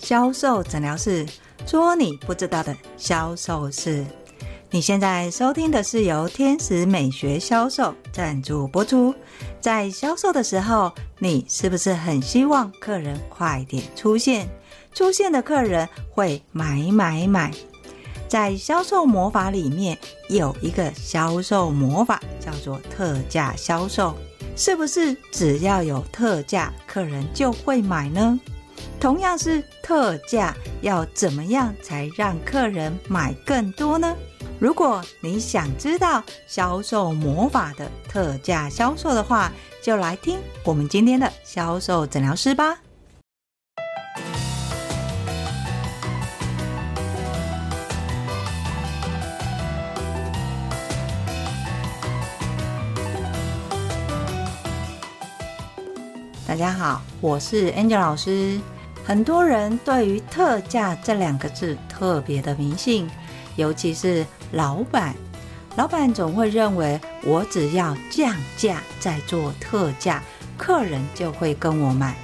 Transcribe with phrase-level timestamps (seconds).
[0.00, 1.26] 销售诊疗室，
[1.66, 4.04] 说你不知道的销售事。
[4.70, 9.14] 你现在收听的是由天使美学销售赞助播出。
[9.60, 14.48] 在销售的时候，你是不是很希望客人快点出现？
[14.94, 17.52] 出现的客人会买买买。
[18.26, 19.98] 在销售魔法里面
[20.28, 24.14] 有一个销售魔法，叫做特价销售。
[24.56, 28.38] 是不是只要有特价，客人就会买呢？
[29.00, 34.14] 同样是特价，要怎么样才让客人买更多呢？
[34.58, 39.50] 如果你想知道销售魔法的特价销售的话，
[39.82, 42.76] 就来听我们今天的销售诊疗师吧。
[56.46, 58.60] 大家好，我是 Angel 老师。
[59.04, 63.10] 很多人对于“特价”这两个字特别的迷信，
[63.56, 65.14] 尤其是老板。
[65.76, 70.22] 老板总会认为，我只要降价再做特价，
[70.56, 72.14] 客人就会跟我买。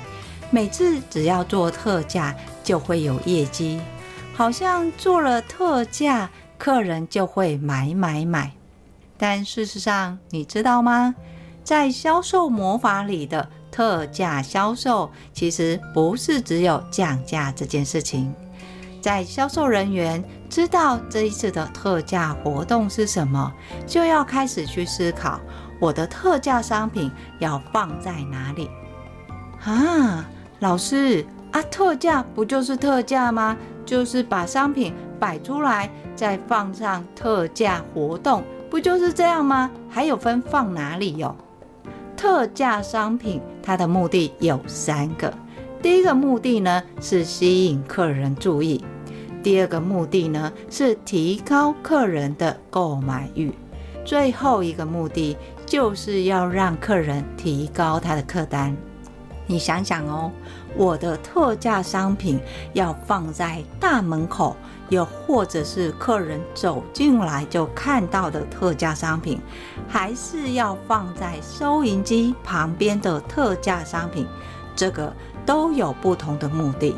[0.51, 3.81] 每次只要做特价，就会有业绩，
[4.35, 8.53] 好像做了特价，客人就会买买买。
[9.19, 11.15] 但事实上，你知道吗？
[11.65, 13.49] 在销售魔法里的。
[13.77, 18.33] 特价销售其实不是只有降价这件事情，
[19.03, 23.53] 在销售人员知道这一次的特价活动是什么，
[23.87, 25.39] 就要开始去思考
[25.79, 28.71] 我的特价商品要放在哪里。
[29.63, 30.25] 啊，
[30.61, 33.55] 老师啊，特价不就是特价吗？
[33.85, 39.71] 就是把商品摆出来，再放上特价活动，不就是这样吗？
[39.91, 41.37] 还有分放哪里哟？
[42.17, 45.33] 特价商品，它的目的有三个。
[45.83, 48.81] 第一个目的呢，是吸引客人注意；
[49.42, 53.50] 第二个目的呢，是提高客人的购买欲；
[54.05, 58.75] 最后一个目的，就是要让客人提高他的客单。
[59.47, 60.32] 你想想哦，
[60.76, 62.41] 我的特价商品
[62.72, 64.56] 要放在大门口。
[64.89, 69.41] 又或者是客人走进来就看到的特价商品，
[69.89, 74.27] 还是要放在收银机旁边的特价商品，
[74.75, 75.13] 这个
[75.45, 76.95] 都有不同的目的。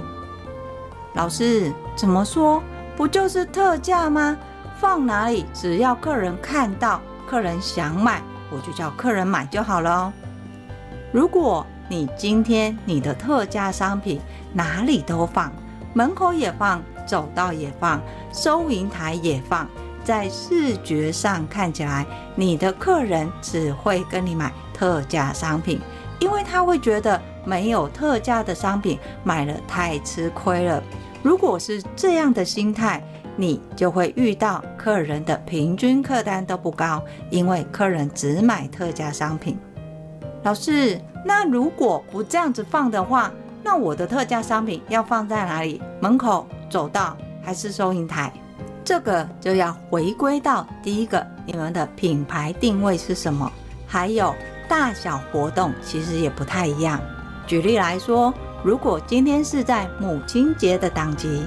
[1.15, 2.63] 老师怎么说？
[2.97, 4.37] 不就是特价吗？
[4.79, 5.47] 放哪里？
[5.55, 10.13] 只要客人看到，客人想买，我就叫客人买就好了。
[11.11, 14.21] 如果你今天你的特价商品
[14.53, 15.51] 哪里都放，
[15.95, 16.83] 门口也放。
[17.09, 18.01] 走道也放，
[18.33, 19.67] 收银台也放，
[20.05, 25.81] 在视觉上看起来，你的客人只会跟你买特价商品，
[26.21, 30.83] 因为他会觉得没有特价的商品买了太吃亏了。
[31.23, 33.03] 如果是这样的心态，
[33.35, 39.59] 你就会遇到客人的平均客单都不高，因为客人只买特价商品。
[40.45, 43.33] 老师，那如果不这样子放的话，
[43.63, 45.83] 那我的特价商品要放在哪里？
[46.01, 46.47] 门口？
[46.69, 48.33] 走道还是收银台，
[48.85, 53.51] 这个就要回归到第一个，你们的品牌定位是什么？
[53.87, 54.35] 还有
[54.69, 57.01] 大小活动其实也不太一样。
[57.47, 61.47] 举例来说，如果今天是在母亲节的档期，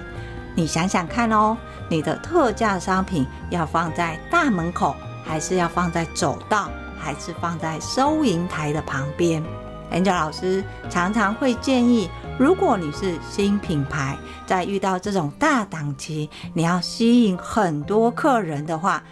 [0.56, 1.56] 你想想看哦，
[1.88, 9.44] 你的特价商品要放在大门口，还是要放在走道，还是放在收银台的旁边
[9.92, 12.10] ？Angel 老师常常会建议。
[12.40, 19.04] 如果你是新品牌，在遇到这种大档期，你要吸引很多客人的话，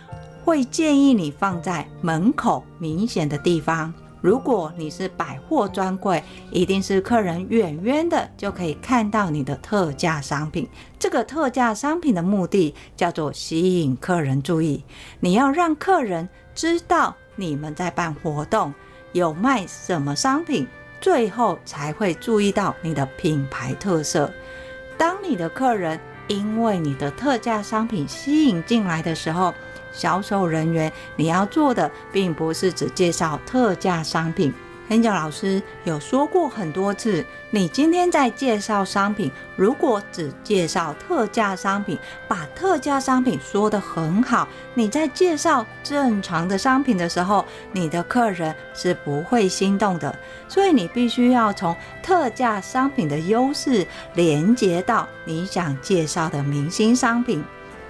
[0.44, 3.94] 会建议你放在门口明显的地方。
[4.22, 6.22] 如果你是百货专柜，
[6.52, 10.68] 一定是客人远远的就可以看到你的特价商品。
[10.98, 14.84] 这个特价商品的目的叫做吸引客人注意，
[15.20, 18.74] 你要让客人知道你们在办活动，
[19.14, 20.68] 有卖什么商品。
[21.02, 24.32] 最后才会注意到你的品牌特色。
[24.98, 29.54] 当你的客人因为你的特价商品吸引进来的时候，
[29.92, 34.54] 销售人员你要做的并不是只介绍特价商品。
[34.90, 41.98] Angel 老师有说过很多次，你今天在介绍商品，如果只介绍特价商品，
[42.28, 50.18] 把特价商品说得很好，你在介绍正常的商品的时候，你的客人是不会心动的。
[50.48, 57.44] 所以你必须要从特价商品的优势连接到你想介绍的明星商品。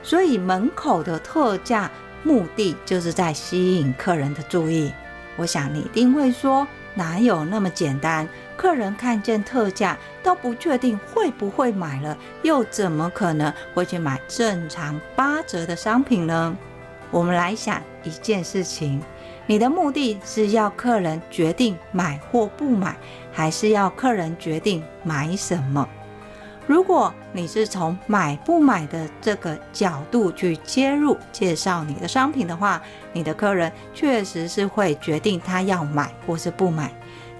[0.03, 1.89] 所以门口的特价
[2.23, 4.91] 目的就是在吸引客人的注意。
[5.37, 6.67] 我想你一定会说。
[6.99, 8.27] 哪有那么简单？
[8.57, 16.57] 客人看见特价都不确定会不会买了，又怎么可能会去买正常八折的商品呢？
[17.09, 19.01] 我们来想一件事情：
[19.45, 22.97] 你的目的是要客人决定买或不买，
[23.31, 25.87] 还是要客人决定买什么？
[26.69, 32.79] 如果你是从买不买的这个角度去切入介绍你的商品的话，
[33.11, 36.93] 你的客人确实是会决定他要买或是不买。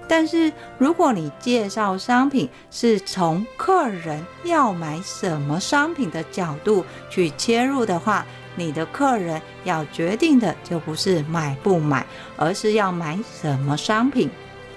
[0.08, 12.04] 但是如果你介绍商品是从客人要买什么商品的角度去切入的话，你的客人要决定的就不是买不买，
[12.36, 14.28] 而是要买什么商品。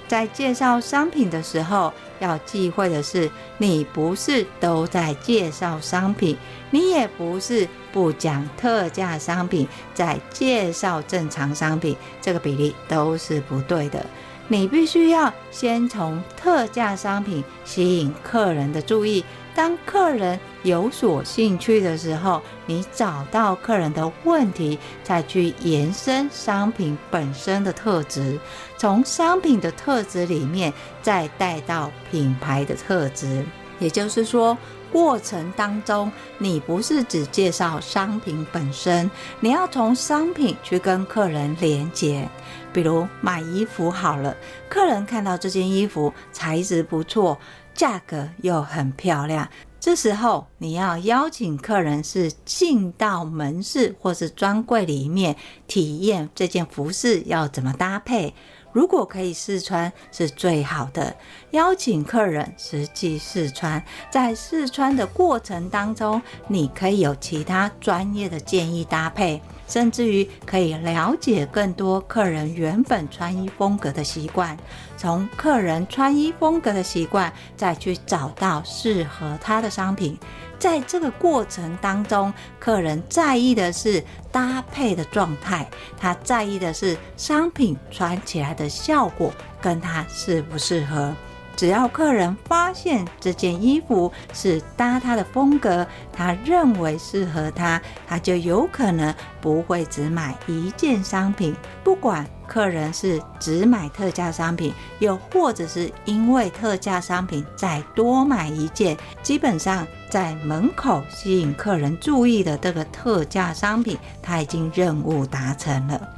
[0.08, 1.92] 在介绍商品的时候，
[2.24, 6.38] 要忌讳的是，你不是都在介绍商品，
[6.72, 14.06] 你也不是不讲特价商品，在介绍正常商品，这个比例都是不对的。
[14.48, 19.24] 你必须要先从特价商品吸引客人的注意。
[19.56, 28.39] 当客人有所兴趣的时候，你找到客人的问题，再去延伸商品本身的特质，
[28.77, 33.45] 从商品的特质里面再带到品牌的特质。
[33.80, 34.57] 也就是说，
[34.92, 39.12] 过程当中你不是只介绍商品本身，
[39.42, 42.30] 你要从商品去跟客人连接。
[42.71, 44.36] 比如买衣服好了，
[44.69, 47.38] 客人看到这件衣服材质不错。
[47.74, 49.50] 价格又很漂亮，
[49.83, 55.35] 这时候你要邀请客人是进到门市或是专柜里面
[55.68, 58.33] 体验这件服饰要怎么搭配。
[58.71, 61.13] 如果可以试穿是最好的，
[61.51, 69.41] 邀请客人实际试穿，在试穿的过程当中，你可以有其他专业的建议搭配。
[69.68, 74.57] 甚至于可以了解更多客人原本穿衣风格的习惯，
[74.98, 80.18] 从客人穿衣风格的习惯再去找到适合他的商品。
[80.60, 84.01] 在这个过程当中，客人在意的是
[84.31, 91.13] 搭配的状态，他在意的是商品穿起来的效果跟他适不适合。
[91.56, 101.56] 只要客人发现这件衣服是搭他的风格，他认为适合他，他就有可能不会只买一件商品。
[101.84, 116.10] 不管客人是只买特价商品，又或者是因为特价商品再多买一件，基本上在门口吸引客人注意的这个特价商品，他已经任务达成了。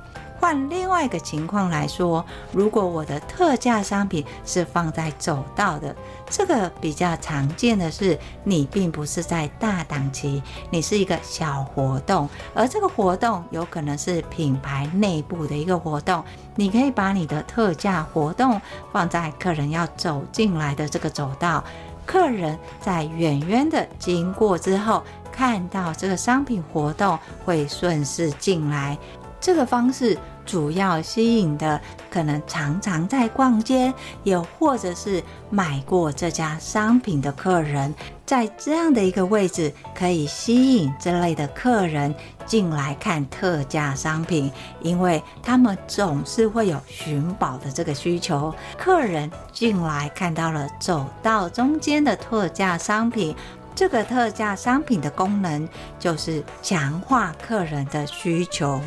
[0.46, 5.96] 换另外一个情况来说，如果我的特价商品是放在走道的，
[6.30, 16.24] 这个比较常见的是，你并不是在大档期，你是一个小活动，而这个活动有可能是品牌内部的一个活动，
[16.56, 21.64] 你可以把你的特价活动放在客人要走进来的这个走道，
[22.06, 25.02] 客人在远远的经过之后，
[25.32, 28.96] 看到这个商品活动会顺势进来，
[29.42, 30.16] 这个方式。
[30.46, 33.94] 主要吸引的可能常常在逛街，
[34.24, 37.94] 又或者是买过这家商品的客人，
[38.26, 42.14] 在这样的一个位置，可以吸引这类的客人
[42.46, 44.52] 进来看特价商品，
[44.82, 48.54] 因为他们总是会有寻宝的这个需求。
[48.78, 53.36] 客人进来看到了走到中间的特价商品，
[53.74, 55.68] 这个特价商品的功能
[56.00, 58.80] 就是强化客人的需求。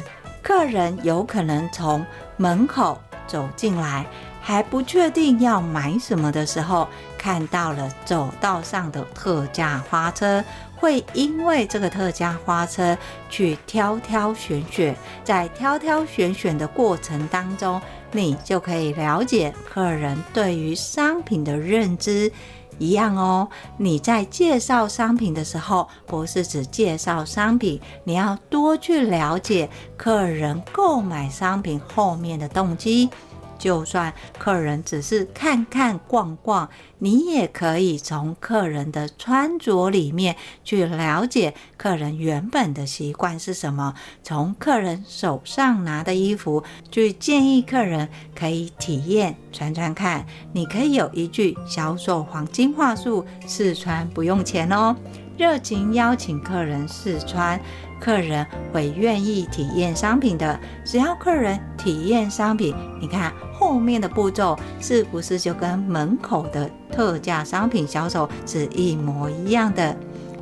[0.42, 2.04] 客人有可能从
[2.36, 4.06] 门口走进来，
[4.40, 10.42] 还不确定要买什么的时候，看到了走道上的特价花车，
[10.76, 12.96] 会因为这个特价花车
[13.28, 17.80] 去挑挑选选，在挑挑选选的过程当中，
[18.12, 22.32] 你就可以了解客人对于商品的认知。
[22.78, 33.10] 一样哦，你在介绍商品的时候，不是只介绍商品，你要多去了解客人购买商品后面的动机。
[33.58, 43.94] 就算客人只是看看逛逛，你也可以从客人的穿着里面去了解客人原本的习惯是什么。
[44.22, 50.24] 从客人手上拿的衣服，去建议客人可以体验穿穿看。
[50.52, 54.96] 你可以有一句销售黄金话术：试穿不用钱哦。
[55.36, 57.60] 热情邀请客人试穿，
[58.00, 60.58] 客人会愿意体验商品的。
[60.84, 69.96] 只要客人体验商品，你看后面的步骤是不是就跟门口的特价商品销售是一模一样的？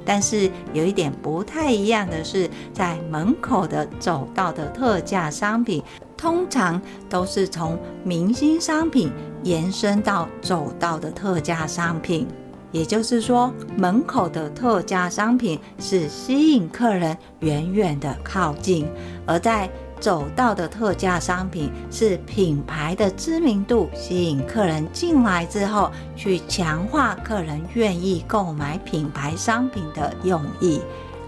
[0.04, 5.82] 但是有一点不太一样的是，在门口的走道的特价商品，
[6.16, 9.10] 通常都是从明星商品
[9.42, 12.28] 延伸到走道的特价商品。
[12.76, 18.86] 也就是说，门口的特价商品是吸引客人远远的靠近，
[19.24, 19.66] 而在
[19.98, 30.82] 走道的特价商品是品牌的知名度，吸引客人进来之后，去强化客人愿意购买品牌商品的用意。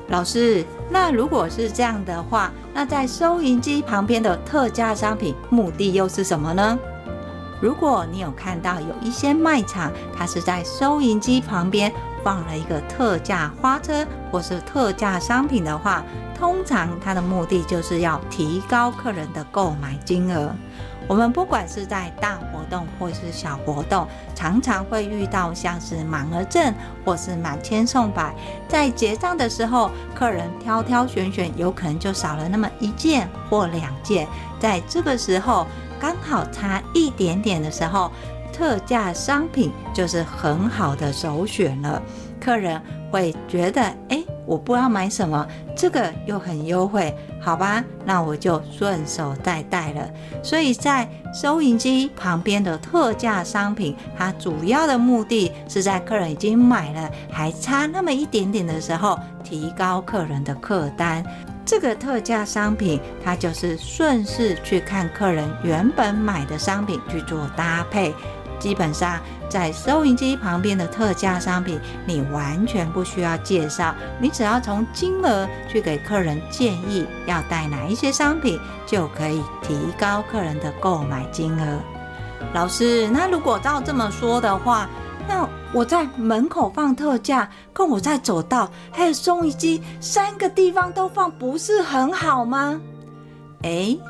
[0.08, 6.78] 老师，那如果是这样的话，那在收银机旁边的特价商品目的又是什么呢？
[7.60, 16.04] 如果你有看到有一些卖场，它是在收银机旁边放了一个特价花车或是特价商品的话，
[16.36, 20.54] 通常它的目的就是要提高客人的购买金额。
[21.08, 26.72] 我们不管是在大活动或是小活动，常常会遇到像是满额赠
[27.04, 28.34] 或是满千送百，
[28.68, 34.28] 在结账的时候，客人挑挑选选，有可能就少了那么一件或两件，
[34.60, 35.66] 在这个时候。
[36.00, 38.10] 刚好差一点点的时候，
[38.52, 42.02] 特价商品就是很好的首选了。
[42.40, 50.08] 客人会觉得，哎，我不知道买什么，这个又很优惠，好吧，那我就顺手再带了。
[50.42, 61.24] 所以在收银机旁边的特价商品，它主要的目的是在客人已经买了，还差那么一点点的时候，提高客人的客单。
[61.68, 68.14] 这个特价商品，它就是顺势去看客人原本买的商品去做搭配。
[68.58, 69.20] 基本上，
[69.50, 81.78] 在收银机旁边的特价商品，你完全不需要介绍，你只要从金额去给客人建议要带哪一些商品，就可以提高客人的购买金额。
[82.54, 84.88] 老师，那如果照这么说的话，
[85.28, 92.80] 那我在门口放特价，跟我在走道还有收银机三个地方都放，不是很好吗？
[93.62, 94.00] 诶，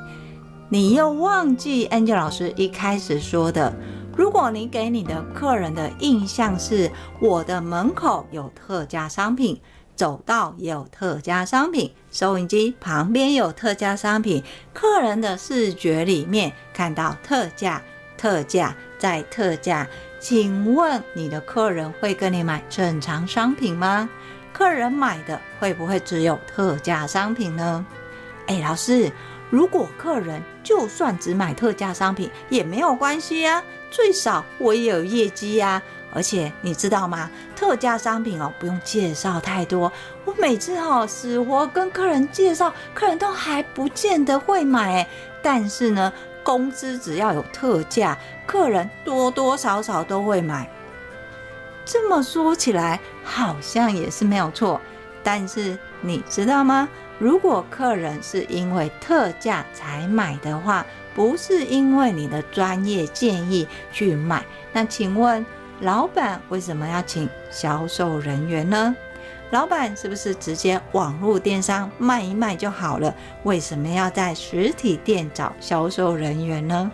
[0.69, 3.75] 你又忘记 Angel 老师一开始说的，
[4.17, 9.61] 如果你给你的客人的印象是我的门口有特价商品，
[9.97, 17.83] 走道也有特价商品，收银机旁边有特价商品，客人的视觉里面看到特价、
[18.17, 19.88] 特价再特价。
[20.21, 24.09] 请问你的客人会跟你买正常商品吗？
[24.53, 27.87] 客人买的会不会只有特价商品呢？
[28.49, 29.13] 哎，老师，
[29.51, 35.81] 如果客人就算只买特价商品也没有关系啊，最少我也有业绩呀。
[36.15, 37.31] 而且你知道吗？
[37.55, 39.93] 特价商品哦，不用介绍太多。
[40.25, 45.07] 我每次哦，死活跟客人介绍，客人都还不见得会买。
[45.43, 46.13] 但是呢，
[46.49, 50.67] 公司只要有特价，客人多多少少都会买。
[51.85, 54.81] 这么说起来，好像也是没有错。
[55.23, 56.88] 但是你知道吗？
[57.19, 65.45] 如果客人是因为特价才买的话，不是因为你的专业建议去买，那请问
[65.81, 68.97] 老板为什么要请销售人员呢？
[69.50, 73.14] 老板是不是直接网络电商卖一卖就好了？
[73.45, 76.90] 为什么要在实体店找销售人员呢？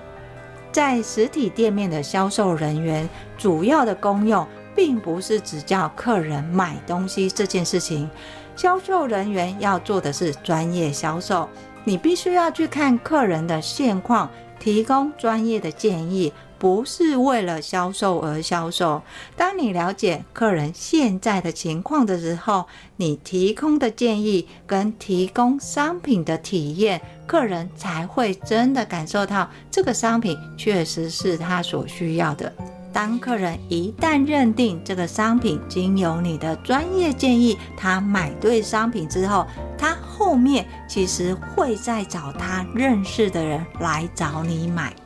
[0.71, 8.09] 在实体店面的销售人员主要的功用，并不是只叫客人买东西这件事情。
[8.55, 11.49] 销售人员要做的是专业销售，
[11.83, 14.31] 你必须要去看客人的现况，
[14.61, 16.33] 提供专业的建议。
[16.65, 19.03] 不是为了销售而销售。
[19.37, 22.65] 当你了解客人现在的情况的时候，
[22.97, 32.51] 你提供的建议跟提供商品的体验，客人才会真的感受到这个商品确实是他所需要的。
[32.95, 44.97] 当客人一旦认定这个商品经由你的专业建议，他买对商品之后，他后面其实会再找他认识的人来找你买。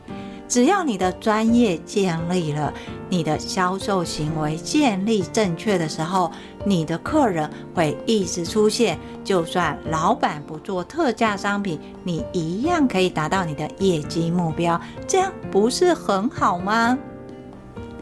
[0.48, 2.72] 只要你的专业建立了，
[3.10, 6.32] 你的销售行为建立正确的时候，
[6.64, 8.98] 你的客人会一直出现。
[9.22, 14.80] 就算老板不做特价商品，你一样可以达到你的业绩目标。
[15.06, 16.98] 这样不是很好吗？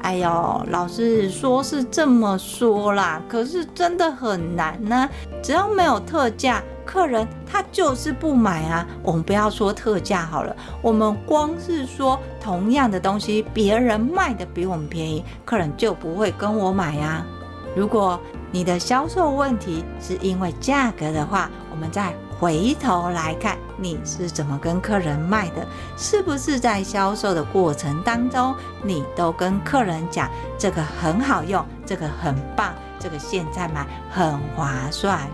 [0.02, 5.08] 哎呦，老师说是这么说啦，可是真的很难呢。
[5.42, 8.86] 只要没有特价，客人他就是不买啊。
[9.02, 17.26] 我们不要说特价好了，我们光是说同样的东西，别人卖的比我们便宜，客人就不会跟我买呀。
[17.74, 18.18] 如果
[18.50, 25.66] 你的销售问题是因为价格的话，我们再回头来看你是怎么跟客人卖的，
[25.96, 35.28] 是不是在销售的过程当中，你都跟客人讲这个很好用，这个很棒，这个现在买很划算。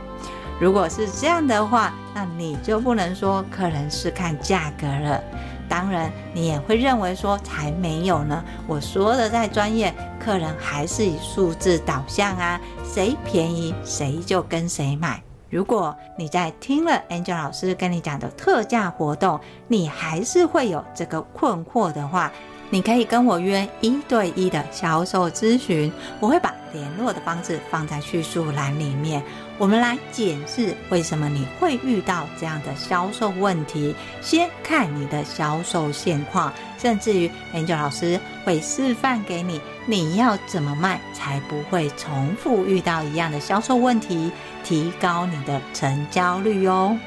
[0.63, 5.21] 如果是这样的话，那你就不能说客人是看价格了。
[5.69, 8.45] 当然，你也会认为说才没有呢。
[8.69, 9.93] 我说的再专业，
[10.25, 15.21] 客人还是以数字导向啊，谁便宜谁就跟谁买。
[15.51, 22.31] 如果你在听了 Angel 老师跟你讲的特价活动，你还是会有这个困惑的话，
[22.71, 29.21] 你可以跟我约一对一的销售咨询，我会把联络的方式放在叙述栏里面。
[29.63, 44.33] 我们来检视为什么你会遇到这样的销售问题，先看你的销售现况，甚至于 Angel 老师会示范给你，你要怎么卖才不会重复遇到一样的销售问题，
[44.65, 46.99] 提高你的成交率哦。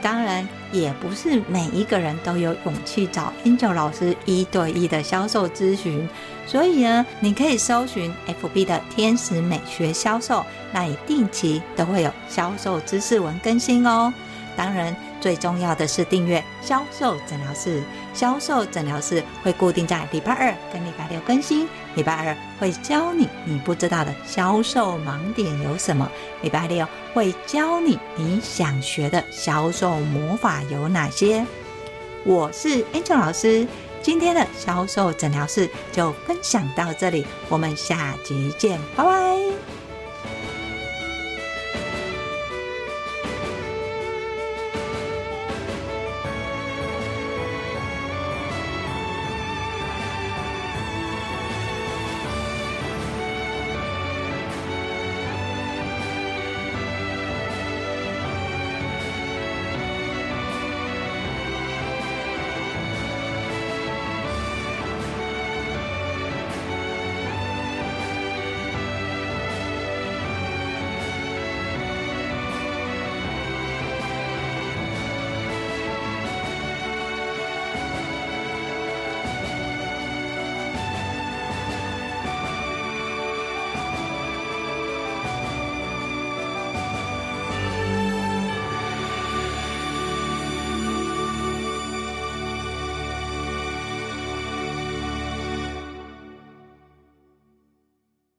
[0.00, 6.08] 当然，也不是每一个人都有勇气找 Angel 老师一对一的销售咨询，
[6.46, 14.12] 所以呢，你可以搜寻 FB 的天使美学销售，那里定期都会有销售知识文更新哦。
[14.56, 17.82] 当然，最重要的是订阅销售诊疗室。
[18.14, 21.68] 销售诊疗室会固定在礼拜二跟礼拜六更新。
[21.94, 26.10] 礼拜二会教你你不知道的销售盲点有什么，
[26.42, 31.44] 礼拜六会教你你想学的销售魔法有哪些。
[32.24, 33.66] 我是 Angel 老师，
[34.02, 39.27] 今天的销售诊疗室就分享到这里，我们下集见，拜拜。